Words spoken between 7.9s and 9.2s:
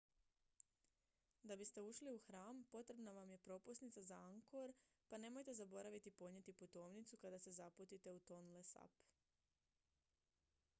u tonle sap